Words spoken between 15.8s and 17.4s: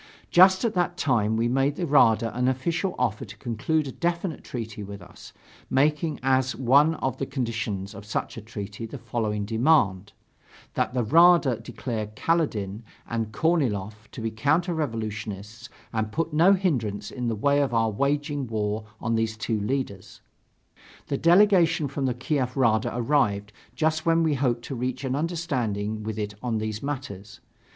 and put no hindrance in the